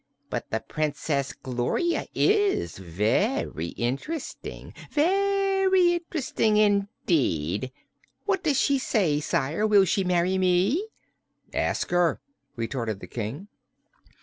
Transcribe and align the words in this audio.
But 0.31 0.49
the 0.49 0.61
Princess 0.61 1.31
Gloria 1.31 2.07
is 2.15 2.79
very 2.79 3.67
interesting 3.77 4.73
very 4.89 5.93
interesting, 5.93 6.57
indeed! 6.57 7.71
What 8.25 8.41
does 8.41 8.59
she 8.59 8.79
say, 8.79 9.19
Sire? 9.19 9.67
Will 9.67 9.85
she 9.85 10.03
marry 10.03 10.39
me?" 10.39 10.87
"Ask 11.53 11.91
her," 11.91 12.19
retorted 12.57 12.99
the 12.99 13.05
King. 13.05 13.47